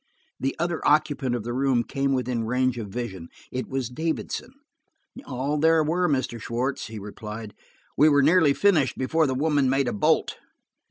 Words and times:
The 0.39 0.55
other 0.57 0.83
occupant 0.83 1.35
of 1.35 1.43
the 1.43 1.53
room 1.53 1.83
came 1.83 2.11
within 2.13 2.43
range 2.43 2.79
of 2.79 2.87
vision. 2.87 3.29
It 3.51 3.67
was 3.67 3.87
Davidson. 3.87 4.51
"All 5.25 5.59
there 5.59 5.83
were, 5.83 6.09
Mr. 6.09 6.41
Schwartz," 6.41 6.87
he 6.87 6.97
replied. 6.97 7.53
"We 7.95 8.09
were 8.09 8.23
nearly 8.23 8.55
finished 8.55 8.97
before 8.97 9.27
the 9.27 9.35
woman 9.35 9.69
made 9.69 9.87
a 9.87 9.93
bolt." 9.93 10.37